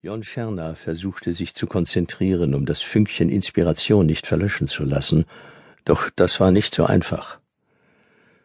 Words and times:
Jon 0.00 0.22
Scherner 0.22 0.76
versuchte 0.76 1.32
sich 1.32 1.56
zu 1.56 1.66
konzentrieren, 1.66 2.54
um 2.54 2.66
das 2.66 2.82
Fünkchen 2.82 3.30
Inspiration 3.30 4.06
nicht 4.06 4.28
verlöschen 4.28 4.68
zu 4.68 4.84
lassen, 4.84 5.24
doch 5.84 6.08
das 6.14 6.38
war 6.38 6.52
nicht 6.52 6.72
so 6.72 6.84
einfach. 6.84 7.40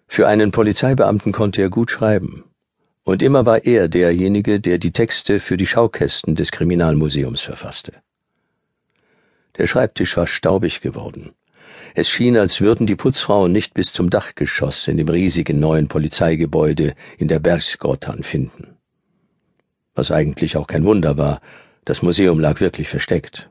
Für 0.08 0.28
einen 0.28 0.50
Polizeibeamten 0.50 1.32
konnte 1.32 1.62
er 1.62 1.70
gut 1.70 1.92
schreiben, 1.92 2.44
und 3.04 3.22
immer 3.22 3.46
war 3.46 3.66
er 3.66 3.88
derjenige, 3.88 4.60
der 4.60 4.80
die 4.80 4.94
Texte 4.94 5.40
für 5.40 5.56
die 5.56 5.68
Schaukästen 5.68 6.34
des 6.34 6.50
Kriminalmuseums 6.52 7.42
verfasste. 7.42 7.94
Der 9.56 9.68
Schreibtisch 9.68 10.18
war 10.18 10.26
staubig 10.26 10.82
geworden. 10.82 11.34
Es 11.94 12.10
schien, 12.10 12.36
als 12.36 12.62
würden 12.62 12.88
die 12.88 12.96
Putzfrauen 12.96 13.52
nicht 13.52 13.76
bis 13.76 13.94
zum 13.94 14.10
Dachgeschoss 14.10 14.88
in 14.88 14.98
dem 14.98 15.08
riesigen 15.08 15.60
neuen 15.60 15.88
Polizeigebäude 15.88 16.96
in 17.20 17.28
der 17.28 17.38
Bergsgrottan 17.38 18.24
finden 18.24 18.73
was 19.96 20.12
eigentlich 20.12 20.58
auch 20.58 20.68
kein 20.68 20.86
Wunder 20.86 21.18
war, 21.18 21.42
das 21.86 22.02
Museum 22.02 22.40
lag 22.40 22.60
wirklich 22.60 22.90
versteckt. 22.90 23.50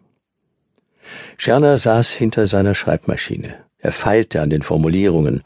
Scherner 1.37 1.79
saß 1.79 2.11
hinter 2.11 2.47
seiner 2.47 2.75
Schreibmaschine. 2.75 3.57
Er 3.79 3.93
feilte 3.93 4.41
an 4.41 4.51
den 4.51 4.62
Formulierungen, 4.62 5.43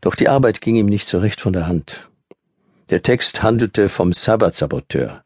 doch 0.00 0.14
die 0.14 0.28
Arbeit 0.28 0.60
ging 0.60 0.76
ihm 0.76 0.86
nicht 0.86 1.08
so 1.08 1.18
recht 1.18 1.40
von 1.40 1.52
der 1.52 1.66
Hand. 1.66 2.08
Der 2.90 3.02
Text 3.02 3.42
handelte 3.42 3.88
vom 3.88 4.12
Sabbatsaboteur. 4.12 5.22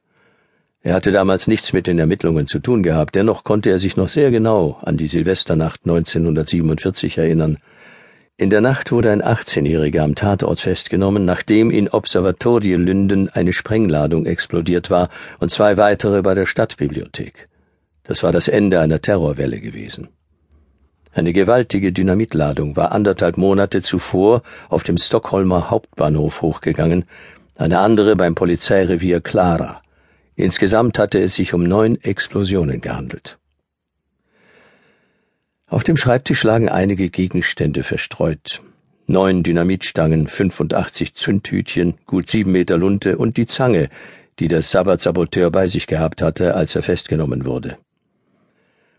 Er 0.84 0.94
hatte 0.94 1.12
damals 1.12 1.46
nichts 1.46 1.72
mit 1.72 1.86
den 1.86 1.98
Ermittlungen 1.98 2.46
zu 2.46 2.58
tun 2.58 2.82
gehabt, 2.82 3.14
dennoch 3.14 3.44
konnte 3.44 3.70
er 3.70 3.78
sich 3.78 3.96
noch 3.96 4.08
sehr 4.08 4.30
genau 4.30 4.80
an 4.82 4.96
die 4.96 5.06
Silvesternacht 5.06 5.82
1947 5.84 7.18
erinnern, 7.18 7.58
in 8.42 8.50
der 8.50 8.60
Nacht 8.60 8.90
wurde 8.90 9.12
ein 9.12 9.22
18-Jähriger 9.22 10.00
am 10.00 10.16
Tatort 10.16 10.58
festgenommen, 10.58 11.24
nachdem 11.24 11.70
in 11.70 11.88
Observatorie 11.88 12.74
Lünden 12.74 13.28
eine 13.28 13.52
Sprengladung 13.52 14.26
explodiert 14.26 14.90
war 14.90 15.10
und 15.38 15.52
zwei 15.52 15.76
weitere 15.76 16.22
bei 16.22 16.34
der 16.34 16.46
Stadtbibliothek. 16.46 17.48
Das 18.02 18.24
war 18.24 18.32
das 18.32 18.48
Ende 18.48 18.80
einer 18.80 19.00
Terrorwelle 19.00 19.60
gewesen. 19.60 20.08
Eine 21.12 21.32
gewaltige 21.32 21.92
Dynamitladung 21.92 22.74
war 22.74 22.90
anderthalb 22.90 23.36
Monate 23.36 23.80
zuvor 23.80 24.42
auf 24.70 24.82
dem 24.82 24.98
Stockholmer 24.98 25.70
Hauptbahnhof 25.70 26.42
hochgegangen, 26.42 27.04
eine 27.56 27.78
andere 27.78 28.16
beim 28.16 28.34
Polizeirevier 28.34 29.20
Clara. 29.20 29.82
Insgesamt 30.34 30.98
hatte 30.98 31.20
es 31.20 31.36
sich 31.36 31.54
um 31.54 31.62
neun 31.62 31.94
Explosionen 32.02 32.80
gehandelt. 32.80 33.38
Auf 35.72 35.84
dem 35.84 35.96
Schreibtisch 35.96 36.44
lagen 36.44 36.68
einige 36.68 37.08
Gegenstände 37.08 37.82
verstreut. 37.82 38.60
Neun 39.06 39.42
Dynamitstangen, 39.42 40.26
85 40.28 41.14
Zündhütchen, 41.14 41.94
gut 42.04 42.28
sieben 42.28 42.52
Meter 42.52 42.76
Lunte 42.76 43.16
und 43.16 43.38
die 43.38 43.46
Zange, 43.46 43.88
die 44.38 44.48
der 44.48 44.60
Sabbatsaboteur 44.60 45.50
bei 45.50 45.68
sich 45.68 45.86
gehabt 45.86 46.20
hatte, 46.20 46.56
als 46.56 46.76
er 46.76 46.82
festgenommen 46.82 47.46
wurde. 47.46 47.78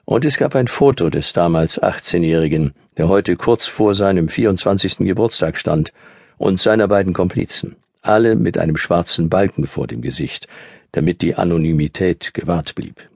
Und 0.06 0.26
es 0.26 0.38
gab 0.38 0.56
ein 0.56 0.68
Foto 0.68 1.12
des 1.12 1.32
damals 1.32 1.80
18-Jährigen, 1.80 2.74
der 2.98 3.08
heute 3.08 3.36
kurz 3.36 3.68
vor 3.68 3.94
seinem 3.94 4.28
24. 4.28 4.98
Geburtstag 4.98 5.60
stand, 5.60 5.94
und 6.40 6.60
seiner 6.60 6.88
beiden 6.88 7.14
Komplizen, 7.14 7.76
alle 8.02 8.36
mit 8.36 8.58
einem 8.58 8.78
schwarzen 8.78 9.30
Balken 9.30 9.68
vor 9.68 9.86
dem 9.86 10.02
Gesicht, 10.02 10.48
damit 10.92 11.22
die 11.22 11.36
Anonymität 11.36 12.34
gewahrt 12.34 12.74
blieb. 12.74 13.13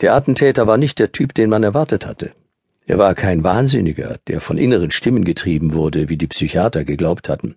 Der 0.00 0.14
Attentäter 0.14 0.66
war 0.66 0.76
nicht 0.76 0.98
der 0.98 1.12
Typ, 1.12 1.34
den 1.34 1.50
man 1.50 1.64
erwartet 1.64 2.06
hatte. 2.06 2.30
Er 2.86 2.98
war 2.98 3.14
kein 3.14 3.42
Wahnsinniger, 3.42 4.18
der 4.28 4.40
von 4.40 4.56
inneren 4.56 4.90
Stimmen 4.90 5.24
getrieben 5.24 5.74
wurde, 5.74 6.08
wie 6.08 6.16
die 6.16 6.28
Psychiater 6.28 6.84
geglaubt 6.84 7.28
hatten. 7.28 7.56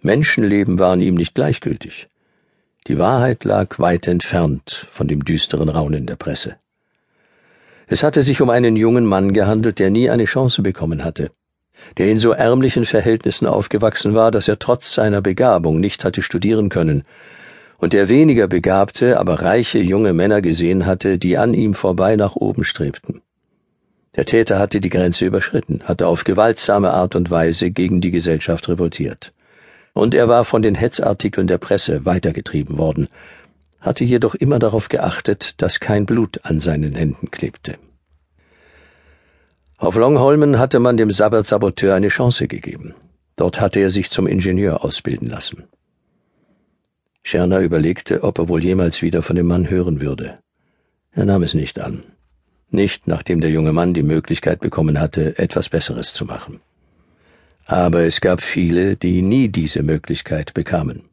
Menschenleben 0.00 0.78
waren 0.78 1.02
ihm 1.02 1.14
nicht 1.14 1.34
gleichgültig. 1.34 2.08
Die 2.86 2.98
Wahrheit 2.98 3.44
lag 3.44 3.78
weit 3.78 4.08
entfernt 4.08 4.86
von 4.90 5.08
dem 5.08 5.24
düsteren 5.24 5.68
Raunen 5.68 6.06
der 6.06 6.16
Presse. 6.16 6.56
Es 7.86 8.02
hatte 8.02 8.22
sich 8.22 8.40
um 8.40 8.50
einen 8.50 8.76
jungen 8.76 9.04
Mann 9.04 9.32
gehandelt, 9.32 9.78
der 9.78 9.90
nie 9.90 10.08
eine 10.08 10.24
Chance 10.24 10.62
bekommen 10.62 11.04
hatte, 11.04 11.30
der 11.98 12.10
in 12.10 12.18
so 12.18 12.32
ärmlichen 12.32 12.84
Verhältnissen 12.84 13.46
aufgewachsen 13.46 14.14
war, 14.14 14.30
dass 14.30 14.48
er 14.48 14.58
trotz 14.58 14.94
seiner 14.94 15.20
Begabung 15.20 15.80
nicht 15.80 16.04
hatte 16.04 16.22
studieren 16.22 16.68
können, 16.68 17.04
und 17.78 17.92
der 17.92 18.08
weniger 18.08 18.48
begabte, 18.48 19.18
aber 19.18 19.40
reiche 19.42 19.78
junge 19.78 20.12
Männer 20.12 20.42
gesehen 20.42 20.84
hatte, 20.84 21.16
die 21.16 21.38
an 21.38 21.54
ihm 21.54 21.74
vorbei 21.74 22.16
nach 22.16 22.36
oben 22.36 22.64
strebten. 22.64 23.22
Der 24.16 24.26
Täter 24.26 24.58
hatte 24.58 24.80
die 24.80 24.88
Grenze 24.88 25.24
überschritten, 25.24 25.82
hatte 25.84 26.08
auf 26.08 26.24
gewaltsame 26.24 26.90
Art 26.90 27.14
und 27.14 27.30
Weise 27.30 27.70
gegen 27.70 28.00
die 28.00 28.10
Gesellschaft 28.10 28.68
revoltiert. 28.68 29.32
Und 29.94 30.14
er 30.14 30.28
war 30.28 30.44
von 30.44 30.60
den 30.60 30.74
Hetzartikeln 30.74 31.46
der 31.46 31.58
Presse 31.58 32.04
weitergetrieben 32.04 32.78
worden, 32.78 33.08
hatte 33.80 34.04
jedoch 34.04 34.34
immer 34.34 34.58
darauf 34.58 34.88
geachtet, 34.88 35.62
dass 35.62 35.78
kein 35.78 36.04
Blut 36.04 36.40
an 36.42 36.58
seinen 36.58 36.96
Händen 36.96 37.30
klebte. 37.30 37.76
Auf 39.76 39.94
Longholmen 39.94 40.58
hatte 40.58 40.80
man 40.80 40.96
dem 40.96 41.12
Sabbat-Saboteur 41.12 41.94
eine 41.94 42.08
Chance 42.08 42.48
gegeben. 42.48 42.94
Dort 43.36 43.60
hatte 43.60 43.78
er 43.78 43.92
sich 43.92 44.10
zum 44.10 44.26
Ingenieur 44.26 44.84
ausbilden 44.84 45.28
lassen. 45.28 45.68
Scherner 47.22 47.60
überlegte, 47.60 48.22
ob 48.22 48.38
er 48.38 48.48
wohl 48.48 48.64
jemals 48.64 49.02
wieder 49.02 49.22
von 49.22 49.36
dem 49.36 49.46
Mann 49.46 49.68
hören 49.68 50.00
würde. 50.00 50.38
Er 51.12 51.24
nahm 51.24 51.42
es 51.42 51.54
nicht 51.54 51.78
an. 51.78 52.04
Nicht, 52.70 53.06
nachdem 53.08 53.40
der 53.40 53.50
junge 53.50 53.72
Mann 53.72 53.94
die 53.94 54.02
Möglichkeit 54.02 54.60
bekommen 54.60 55.00
hatte, 55.00 55.38
etwas 55.38 55.68
Besseres 55.68 56.14
zu 56.14 56.24
machen. 56.24 56.60
Aber 57.64 58.02
es 58.02 58.20
gab 58.20 58.40
viele, 58.40 58.96
die 58.96 59.22
nie 59.22 59.48
diese 59.48 59.82
Möglichkeit 59.82 60.54
bekamen. 60.54 61.04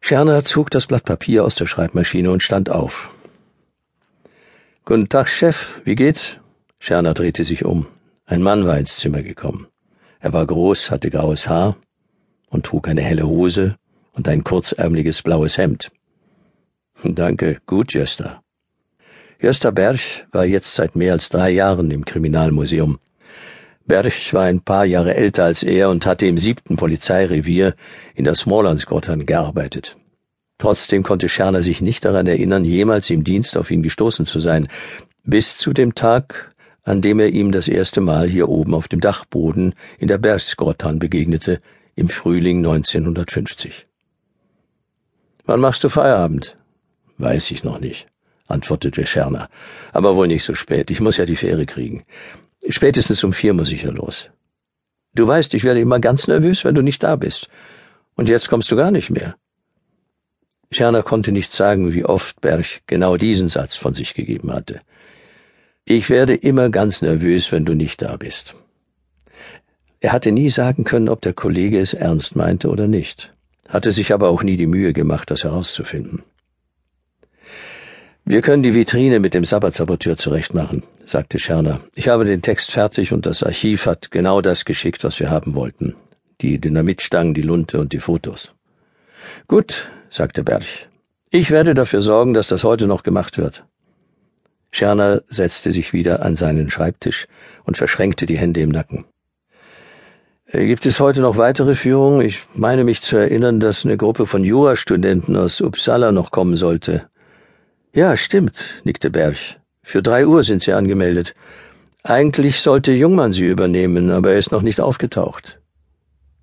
Scherner 0.00 0.44
zog 0.44 0.70
das 0.70 0.86
Blatt 0.86 1.04
Papier 1.04 1.44
aus 1.44 1.54
der 1.54 1.66
Schreibmaschine 1.66 2.30
und 2.30 2.42
stand 2.42 2.70
auf. 2.70 3.10
Guten 4.84 5.08
Tag, 5.08 5.28
Chef, 5.28 5.80
wie 5.84 5.96
geht's? 5.96 6.36
Scherner 6.78 7.14
drehte 7.14 7.44
sich 7.44 7.64
um. 7.64 7.86
Ein 8.24 8.42
Mann 8.42 8.66
war 8.66 8.78
ins 8.78 8.96
Zimmer 8.96 9.22
gekommen. 9.22 9.66
Er 10.20 10.32
war 10.32 10.46
groß, 10.46 10.90
hatte 10.90 11.10
graues 11.10 11.48
Haar 11.48 11.76
und 12.56 12.64
trug 12.64 12.88
eine 12.88 13.02
helle 13.02 13.26
Hose 13.26 13.76
und 14.12 14.28
ein 14.28 14.42
kurzärmliches 14.42 15.22
blaues 15.22 15.58
Hemd. 15.58 15.90
Danke, 17.04 17.58
gut, 17.66 17.92
Jöster. 17.92 18.42
Jöster 19.38 19.72
Berch 19.72 20.24
war 20.32 20.46
jetzt 20.46 20.74
seit 20.74 20.96
mehr 20.96 21.12
als 21.12 21.28
drei 21.28 21.50
Jahren 21.50 21.90
im 21.90 22.06
Kriminalmuseum. 22.06 22.98
Berch 23.84 24.32
war 24.32 24.44
ein 24.44 24.62
paar 24.62 24.86
Jahre 24.86 25.14
älter 25.14 25.44
als 25.44 25.62
er 25.62 25.90
und 25.90 26.06
hatte 26.06 26.26
im 26.26 26.38
siebten 26.38 26.76
Polizeirevier 26.76 27.74
in 28.14 28.24
der 28.24 28.34
Smålandsgrottan 28.34 29.26
gearbeitet. 29.26 29.98
Trotzdem 30.56 31.02
konnte 31.02 31.28
Scherner 31.28 31.60
sich 31.60 31.82
nicht 31.82 32.06
daran 32.06 32.26
erinnern, 32.26 32.64
jemals 32.64 33.10
im 33.10 33.22
Dienst 33.22 33.58
auf 33.58 33.70
ihn 33.70 33.82
gestoßen 33.82 34.24
zu 34.24 34.40
sein, 34.40 34.68
bis 35.24 35.58
zu 35.58 35.74
dem 35.74 35.94
Tag, 35.94 36.54
an 36.82 37.02
dem 37.02 37.20
er 37.20 37.28
ihm 37.28 37.52
das 37.52 37.68
erste 37.68 38.00
Mal 38.00 38.28
hier 38.28 38.48
oben 38.48 38.74
auf 38.74 38.88
dem 38.88 39.00
Dachboden 39.00 39.74
in 39.98 40.08
der 40.08 40.18
Bergsgrottan 40.18 40.98
begegnete, 40.98 41.60
im 41.96 42.08
Frühling 42.08 42.58
1950. 42.58 43.86
Wann 45.46 45.60
machst 45.60 45.82
du 45.82 45.88
Feierabend? 45.88 46.56
Weiß 47.18 47.50
ich 47.50 47.64
noch 47.64 47.80
nicht, 47.80 48.06
antwortete 48.46 49.06
Scherner. 49.06 49.48
Aber 49.92 50.14
wohl 50.14 50.28
nicht 50.28 50.44
so 50.44 50.54
spät. 50.54 50.90
Ich 50.90 51.00
muss 51.00 51.16
ja 51.16 51.24
die 51.24 51.36
Fähre 51.36 51.64
kriegen. 51.64 52.04
Spätestens 52.68 53.24
um 53.24 53.32
vier 53.32 53.54
muss 53.54 53.72
ich 53.72 53.82
ja 53.82 53.90
los. 53.90 54.28
Du 55.14 55.26
weißt, 55.26 55.54
ich 55.54 55.64
werde 55.64 55.80
immer 55.80 55.98
ganz 55.98 56.28
nervös, 56.28 56.64
wenn 56.64 56.74
du 56.74 56.82
nicht 56.82 57.02
da 57.02 57.16
bist. 57.16 57.48
Und 58.14 58.28
jetzt 58.28 58.48
kommst 58.48 58.70
du 58.70 58.76
gar 58.76 58.90
nicht 58.90 59.08
mehr. 59.08 59.36
Scherner 60.70 61.02
konnte 61.02 61.32
nicht 61.32 61.52
sagen, 61.52 61.94
wie 61.94 62.04
oft 62.04 62.40
Berch 62.42 62.82
genau 62.86 63.16
diesen 63.16 63.48
Satz 63.48 63.76
von 63.76 63.94
sich 63.94 64.12
gegeben 64.12 64.52
hatte. 64.52 64.82
Ich 65.86 66.10
werde 66.10 66.34
immer 66.34 66.68
ganz 66.68 67.00
nervös, 67.00 67.52
wenn 67.52 67.64
du 67.64 67.74
nicht 67.74 68.02
da 68.02 68.16
bist. 68.16 68.56
Er 70.06 70.12
hatte 70.12 70.30
nie 70.30 70.50
sagen 70.50 70.84
können, 70.84 71.08
ob 71.08 71.20
der 71.20 71.32
Kollege 71.32 71.80
es 71.80 71.92
ernst 71.92 72.36
meinte 72.36 72.68
oder 72.68 72.86
nicht 72.86 73.32
hatte 73.68 73.92
sich 73.92 74.12
aber 74.12 74.28
auch 74.28 74.42
nie 74.42 74.56
die 74.56 74.66
Mühe 74.66 74.92
gemacht, 74.92 75.30
das 75.30 75.44
herauszufinden. 75.44 76.22
Wir 78.24 78.42
können 78.42 78.62
die 78.62 78.74
Vitrine 78.74 79.20
mit 79.20 79.34
dem 79.34 79.44
Sabbatsaboteur 79.44 80.16
zurechtmachen, 80.16 80.82
sagte 81.04 81.38
Scherner. 81.38 81.80
Ich 81.94 82.08
habe 82.08 82.24
den 82.24 82.42
Text 82.42 82.72
fertig 82.72 83.12
und 83.12 83.24
das 83.24 83.42
Archiv 83.42 83.86
hat 83.86 84.10
genau 84.10 84.40
das 84.40 84.64
geschickt, 84.64 85.04
was 85.04 85.20
wir 85.20 85.30
haben 85.30 85.54
wollten. 85.54 85.94
Die 86.40 86.60
Dynamitstangen, 86.60 87.34
die 87.34 87.42
Lunte 87.42 87.78
und 87.78 87.92
die 87.92 88.00
Fotos. 88.00 88.52
Gut, 89.46 89.90
sagte 90.10 90.42
Berch. 90.42 90.88
Ich 91.30 91.50
werde 91.50 91.74
dafür 91.74 92.02
sorgen, 92.02 92.34
dass 92.34 92.48
das 92.48 92.64
heute 92.64 92.86
noch 92.86 93.04
gemacht 93.04 93.38
wird. 93.38 93.64
Scherner 94.72 95.22
setzte 95.28 95.72
sich 95.72 95.92
wieder 95.92 96.22
an 96.24 96.36
seinen 96.36 96.68
Schreibtisch 96.68 97.28
und 97.64 97.76
verschränkte 97.76 98.26
die 98.26 98.38
Hände 98.38 98.60
im 98.60 98.70
Nacken. 98.70 99.04
Äh, 100.46 100.66
gibt 100.66 100.86
es 100.86 101.00
heute 101.00 101.20
noch 101.20 101.36
weitere 101.36 101.74
Führungen? 101.74 102.20
Ich 102.20 102.42
meine 102.54 102.84
mich 102.84 103.02
zu 103.02 103.16
erinnern, 103.16 103.58
dass 103.58 103.84
eine 103.84 103.96
Gruppe 103.96 104.26
von 104.26 104.44
Jurastudenten 104.44 105.36
aus 105.36 105.60
Uppsala 105.60 106.12
noch 106.12 106.30
kommen 106.30 106.56
sollte. 106.56 107.08
Ja, 107.92 108.16
stimmt, 108.16 108.82
nickte 108.84 109.10
Berch. 109.10 109.58
Für 109.82 110.02
drei 110.02 110.26
Uhr 110.26 110.44
sind 110.44 110.62
sie 110.62 110.72
angemeldet. 110.72 111.34
Eigentlich 112.04 112.60
sollte 112.60 112.92
Jungmann 112.92 113.32
sie 113.32 113.46
übernehmen, 113.46 114.10
aber 114.10 114.32
er 114.32 114.38
ist 114.38 114.52
noch 114.52 114.62
nicht 114.62 114.80
aufgetaucht. 114.80 115.60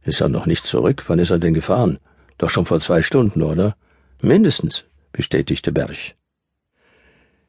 Ist 0.04 0.20
er 0.20 0.28
noch 0.28 0.46
nicht 0.46 0.66
zurück? 0.66 1.04
Wann 1.08 1.20
ist 1.20 1.30
er 1.30 1.40
denn 1.40 1.54
gefahren? 1.54 2.00
Doch 2.38 2.50
schon 2.50 2.66
vor 2.66 2.82
zwei 2.82 3.02
Stunden, 3.02 3.42
oder? 3.42 3.78
Mindestens, 4.22 4.84
bestätigte 5.14 5.72
Berch. 5.72 6.16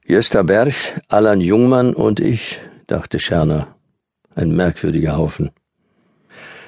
Jösta 0.06 0.42
Berch, 0.42 0.94
Allan 1.08 1.40
Jungmann 1.40 1.94
und 1.94 2.20
ich, 2.20 2.60
dachte 2.86 3.18
Scherner. 3.18 3.74
Ein 4.36 4.54
merkwürdiger 4.54 5.16
Haufen. 5.16 5.50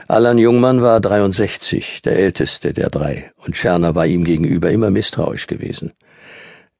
Allan 0.08 0.38
Jungmann 0.38 0.82
war 0.82 1.00
63, 1.00 2.00
der 2.03 2.17
älteste 2.17 2.73
der 2.73 2.91
drei, 2.91 3.32
und 3.44 3.56
Scherner 3.56 3.97
war 3.97 4.06
ihm 4.06 4.23
gegenüber 4.23 4.70
immer 4.70 4.93
misstrauisch 4.93 5.49
gewesen. 5.49 5.94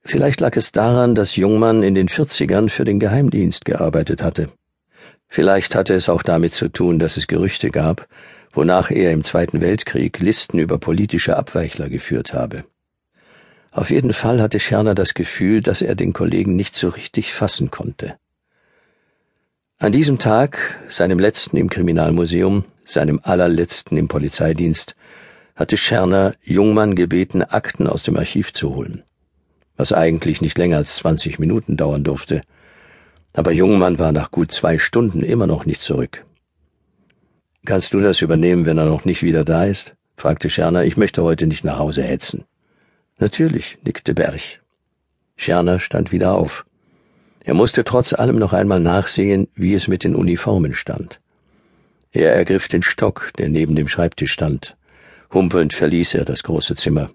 Vielleicht 0.05 0.41
lag 0.41 0.57
es 0.57 0.71
daran, 0.71 1.17
dass 1.17 1.35
Jungmann 1.35 1.83
in 1.83 1.97
den 1.97 2.09
40ern 2.09 2.69
für 2.69 2.85
den 2.85 3.01
Geheimdienst 3.01 3.65
gearbeitet 3.65 4.23
hatte. 4.23 4.51
Vielleicht 5.27 5.75
hatte 5.75 5.95
es 5.95 6.09
auch 6.09 6.23
damit 6.23 6.55
zu 6.55 6.69
tun, 6.69 7.01
dass 7.01 7.17
es 7.17 7.27
Gerüchte 7.27 7.71
gab, 7.71 8.07
wonach 8.53 8.93
er 8.93 9.11
im 9.11 9.25
Zweiten 9.25 9.61
Weltkrieg 9.61 10.21
Listen 10.21 10.61
über 10.61 10.79
politische 10.79 11.37
Abweichler 11.37 11.89
geführt 11.89 12.33
habe. 12.33 12.63
Auf 13.73 13.91
jeden 13.91 14.13
Fall 14.13 14.41
hatte 14.41 14.61
Scherner 14.61 14.95
das 14.95 15.15
Gefühl, 15.15 15.63
dass 15.63 15.83
er 15.83 15.97
den 15.97 16.13
Kollegen 16.13 16.55
nicht 16.55 16.77
so 16.77 16.91
richtig 16.91 17.35
fassen 17.35 17.73
konnte. 17.73 18.15
An 19.79 19.91
diesem 19.91 20.21
Tag, 20.21 20.79
seinem 20.89 21.19
letzten 21.19 21.57
im 21.57 21.69
Kriminalmuseum, 21.69 22.65
seinem 22.87 23.21
allerletzten 23.23 23.99
im 23.99 24.09
Polizeidienst, 24.09 24.97
hatte 25.55 25.77
Scherner 25.77 26.35
Jungmann 26.43 26.95
gebeten, 26.95 27.43
Akten 27.43 27.87
aus 27.87 28.03
dem 28.03 28.17
Archiv 28.17 28.53
zu 28.53 28.75
holen, 28.75 29.03
was 29.77 29.93
eigentlich 29.93 30.41
nicht 30.41 30.57
länger 30.57 30.79
als 30.79 30.97
20 30.97 31.39
Minuten 31.39 31.77
dauern 31.77 32.05
durfte. 32.05 32.41
Aber 33.35 33.53
Jungmann 33.53 33.99
war 33.99 34.13
nach 34.13 34.31
gut 34.31 34.53
zwei 34.53 34.79
Stunden 34.79 35.23
immer 35.23 35.47
noch 35.47 35.67
nicht 35.67 35.83
zurück. 35.83 36.25
Kannst 37.67 37.93
du 37.93 38.01
das 38.01 38.23
übernehmen, 38.23 38.65
wenn 38.65 38.79
er 38.79 38.87
noch 38.87 39.05
nicht 39.05 39.23
wieder 39.23 39.45
da 39.45 39.65
ist? 39.65 39.95
fragte 40.17 40.49
Scherner. 40.49 40.85
Ich 40.85 40.97
möchte 40.97 41.23
heute 41.23 41.47
nicht 41.47 41.65
nach 41.65 41.79
Hause 41.79 42.03
hetzen. 42.03 42.45
Natürlich, 43.19 43.77
nickte 43.83 44.15
Berch. 44.15 44.61
Scherner 45.37 45.79
stand 45.79 46.13
wieder 46.13 46.33
auf. 46.33 46.65
Er 47.45 47.55
musste 47.55 47.85
trotz 47.85 48.13
allem 48.13 48.39
noch 48.39 48.53
einmal 48.53 48.81
nachsehen, 48.81 49.49
wie 49.55 49.75
es 49.75 49.89
mit 49.89 50.05
den 50.05 50.15
Uniformen 50.15 50.75
stand. 50.75 51.21
Er 52.13 52.35
ergriff 52.35 52.69
den 52.69 52.83
Stock, 52.83 53.31
der 53.39 53.49
neben 53.49 53.77
dem 53.77 53.89
Schreibtisch 53.89 54.33
stand. 54.33 54.77
Humpelnd 55.33 55.75
verließ 55.75 56.15
er 56.15 56.25
das 56.25 56.43
große 56.43 56.77
Zimmer. 56.77 57.11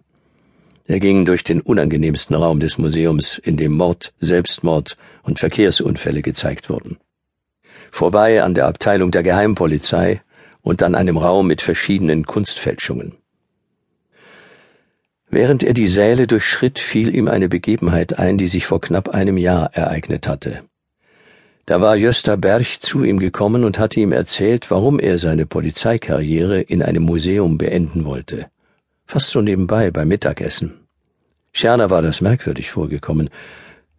Er 0.86 1.00
ging 1.00 1.26
durch 1.26 1.44
den 1.44 1.62
unangenehmsten 1.62 2.36
Raum 2.36 2.60
des 2.60 2.78
Museums, 2.78 3.38
in 3.38 3.58
dem 3.58 3.72
Mord, 3.72 4.14
Selbstmord 4.20 4.98
und 5.24 5.40
Verkehrsunfälle 5.40 6.22
gezeigt 6.22 6.70
wurden. 6.70 6.98
Vorbei 7.92 8.44
an 8.44 8.54
der 8.54 8.68
Abteilung 8.68 9.12
der 9.12 9.24
Geheimpolizei 9.24 10.22
und 10.62 10.84
an 10.84 10.96
einem 10.96 11.18
Raum 11.18 11.48
mit 11.48 11.62
verschiedenen 11.62 12.26
Kunstfälschungen. 12.26 13.14
Während 15.30 15.64
er 15.64 15.74
die 15.74 15.88
Säle 15.88 16.28
durchschritt, 16.28 16.78
fiel 16.78 17.16
ihm 17.16 17.30
eine 17.30 17.48
Begebenheit 17.48 18.20
ein, 18.20 18.38
die 18.38 18.48
sich 18.48 18.66
vor 18.66 18.82
knapp 18.82 19.10
einem 19.10 19.38
Jahr 19.38 19.74
ereignet 19.74 20.28
hatte. 20.28 20.64
Da 21.66 21.80
war 21.80 21.98
Gösta 21.98 22.36
Berch 22.36 22.80
zu 22.80 23.04
ihm 23.04 23.20
gekommen 23.20 23.64
und 23.64 23.78
hatte 23.78 24.00
ihm 24.00 24.12
erzählt, 24.12 24.72
warum 24.72 25.00
er 25.00 25.20
seine 25.20 25.46
Polizeikarriere 25.46 26.62
in 26.62 26.82
einem 26.82 27.04
Museum 27.04 27.58
beenden 27.58 28.06
wollte. 28.06 28.48
Fast 29.06 29.30
so 29.30 29.42
nebenbei 29.42 29.92
beim 29.92 30.08
Mittagessen. 30.08 30.82
Scherner 31.54 31.90
war 31.90 32.02
das 32.02 32.22
merkwürdig 32.22 32.72
vorgekommen. 32.72 33.30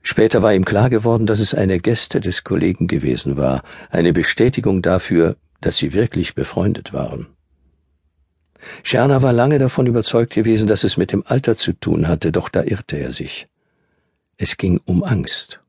Später 0.02 0.42
war 0.42 0.52
ihm 0.52 0.64
klar 0.64 0.90
geworden, 0.90 1.26
dass 1.26 1.38
es 1.38 1.54
eine 1.54 1.78
Gäste 1.78 2.20
des 2.20 2.42
Kollegen 2.44 2.88
gewesen 2.88 3.36
war, 3.36 3.62
eine 3.90 4.12
Bestätigung 4.12 4.82
dafür, 4.82 5.36
dass 5.60 5.76
sie 5.76 5.92
wirklich 5.92 6.34
befreundet 6.34 6.92
waren. 6.92 7.28
Scherner 8.82 9.22
war 9.22 9.32
lange 9.32 9.58
davon 9.58 9.86
überzeugt 9.86 10.32
gewesen, 10.32 10.66
dass 10.66 10.82
es 10.82 10.96
mit 10.96 11.12
dem 11.12 11.24
Alter 11.26 11.56
zu 11.56 11.72
tun 11.72 12.08
hatte, 12.08 12.32
doch 12.32 12.48
da 12.48 12.62
irrte 12.62 12.96
er 12.96 13.12
sich. 13.12 13.48
Es 14.36 14.56
ging 14.56 14.80
um 14.84 15.04
Angst. 15.04 15.61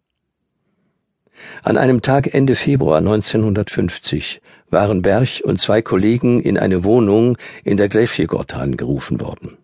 An 1.63 1.77
einem 1.77 2.01
Tag 2.01 2.33
Ende 2.33 2.55
Februar 2.55 2.97
1950 2.97 4.41
waren 4.69 5.01
Berch 5.01 5.43
und 5.43 5.61
zwei 5.61 5.81
Kollegen 5.81 6.41
in 6.41 6.57
eine 6.57 6.83
Wohnung 6.83 7.37
in 7.63 7.77
der 7.77 7.89
Gräfjegortan 7.89 8.77
gerufen 8.77 9.19
worden. 9.21 9.57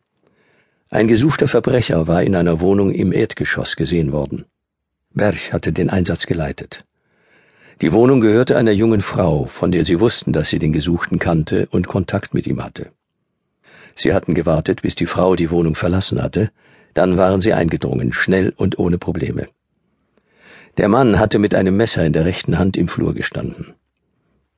Ein 0.89 1.07
gesuchter 1.07 1.47
Verbrecher 1.47 2.07
war 2.07 2.23
in 2.23 2.35
einer 2.35 2.59
Wohnung 2.61 2.91
im 2.91 3.11
Erdgeschoss 3.11 3.75
gesehen 3.75 4.11
worden. 4.11 4.45
Berch 5.13 5.53
hatte 5.53 5.71
den 5.71 5.89
Einsatz 5.89 6.25
geleitet. 6.25 6.85
Die 7.81 7.93
Wohnung 7.93 8.19
gehörte 8.19 8.57
einer 8.57 8.71
jungen 8.71 9.01
Frau, 9.01 9.45
von 9.45 9.71
der 9.71 9.85
sie 9.85 9.99
wussten, 9.99 10.33
dass 10.33 10.49
sie 10.49 10.59
den 10.59 10.73
Gesuchten 10.73 11.17
kannte 11.17 11.67
und 11.71 11.87
Kontakt 11.87 12.33
mit 12.33 12.45
ihm 12.47 12.63
hatte. 12.63 12.91
Sie 13.95 14.13
hatten 14.13 14.33
gewartet, 14.33 14.81
bis 14.81 14.95
die 14.95 15.05
Frau 15.05 15.35
die 15.35 15.51
Wohnung 15.51 15.75
verlassen 15.75 16.21
hatte, 16.21 16.51
dann 16.93 17.17
waren 17.17 17.41
sie 17.41 17.53
eingedrungen, 17.53 18.11
schnell 18.11 18.53
und 18.55 18.79
ohne 18.79 18.97
Probleme. 18.97 19.47
Der 20.79 20.89
Mann 20.89 21.19
hatte 21.19 21.37
mit 21.37 21.53
einem 21.53 21.77
Messer 21.77 22.03
in 22.05 22.13
der 22.13 22.25
rechten 22.25 22.57
Hand 22.57 22.77
im 22.77 22.87
Flur 22.87 23.13
gestanden. 23.13 23.75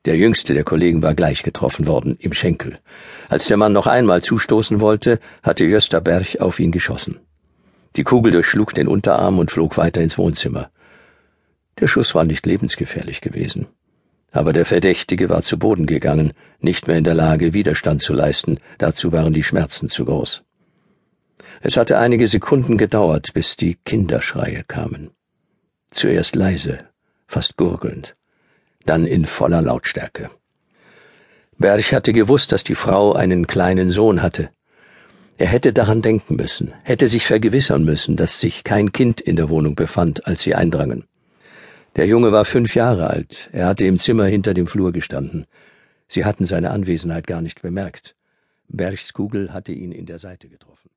Der 0.06 0.16
jüngste 0.16 0.54
der 0.54 0.64
Kollegen 0.64 1.02
war 1.02 1.14
gleich 1.14 1.42
getroffen 1.42 1.86
worden, 1.86 2.16
im 2.18 2.32
Schenkel. 2.32 2.78
Als 3.28 3.46
der 3.48 3.58
Mann 3.58 3.74
noch 3.74 3.86
einmal 3.86 4.22
zustoßen 4.22 4.80
wollte, 4.80 5.18
hatte 5.42 5.66
Jösta 5.66 6.00
Berch 6.00 6.40
auf 6.40 6.58
ihn 6.60 6.72
geschossen. 6.72 7.20
Die 7.96 8.04
Kugel 8.04 8.32
durchschlug 8.32 8.74
den 8.74 8.88
Unterarm 8.88 9.38
und 9.38 9.50
flog 9.50 9.76
weiter 9.76 10.00
ins 10.00 10.16
Wohnzimmer. 10.16 10.70
Der 11.78 11.88
Schuss 11.88 12.14
war 12.14 12.24
nicht 12.24 12.46
lebensgefährlich 12.46 13.20
gewesen 13.20 13.66
aber 14.32 14.54
der 14.54 14.64
Verdächtige 14.64 15.28
war 15.28 15.42
zu 15.42 15.58
Boden 15.58 15.86
gegangen, 15.86 16.32
nicht 16.58 16.88
mehr 16.88 16.96
in 16.96 17.04
der 17.04 17.14
Lage, 17.14 17.52
Widerstand 17.52 18.00
zu 18.00 18.14
leisten, 18.14 18.58
dazu 18.78 19.12
waren 19.12 19.34
die 19.34 19.42
Schmerzen 19.42 19.88
zu 19.90 20.06
groß. 20.06 20.42
Es 21.60 21.76
hatte 21.76 21.98
einige 21.98 22.26
Sekunden 22.26 22.78
gedauert, 22.78 23.34
bis 23.34 23.56
die 23.56 23.76
Kinderschreie 23.84 24.64
kamen. 24.66 25.10
Zuerst 25.92 26.36
leise, 26.36 26.78
fast 27.26 27.58
gurgelnd, 27.58 28.16
dann 28.86 29.06
in 29.06 29.26
voller 29.26 29.60
Lautstärke. 29.60 30.30
Berch 31.58 31.92
hatte 31.92 32.14
gewusst, 32.14 32.50
dass 32.50 32.64
die 32.64 32.74
Frau 32.74 33.12
einen 33.12 33.46
kleinen 33.46 33.90
Sohn 33.90 34.22
hatte. 34.22 34.48
Er 35.36 35.48
hätte 35.48 35.74
daran 35.74 36.00
denken 36.00 36.36
müssen, 36.36 36.72
hätte 36.82 37.08
sich 37.08 37.26
vergewissern 37.26 37.84
müssen, 37.84 38.16
dass 38.16 38.40
sich 38.40 38.64
kein 38.64 38.92
Kind 38.92 39.20
in 39.20 39.36
der 39.36 39.50
Wohnung 39.50 39.74
befand, 39.74 40.26
als 40.26 40.40
sie 40.40 40.54
eindrangen. 40.54 41.04
Der 41.96 42.06
Junge 42.06 42.32
war 42.32 42.46
fünf 42.46 42.74
Jahre 42.74 43.08
alt, 43.08 43.50
er 43.52 43.66
hatte 43.66 43.84
im 43.84 43.98
Zimmer 43.98 44.24
hinter 44.24 44.54
dem 44.54 44.66
Flur 44.66 44.92
gestanden. 44.92 45.44
Sie 46.08 46.24
hatten 46.24 46.46
seine 46.46 46.70
Anwesenheit 46.70 47.26
gar 47.26 47.42
nicht 47.42 47.60
bemerkt. 47.60 48.16
Berchs 48.68 49.12
Kugel 49.12 49.52
hatte 49.52 49.72
ihn 49.72 49.92
in 49.92 50.06
der 50.06 50.18
Seite 50.18 50.48
getroffen. 50.48 50.90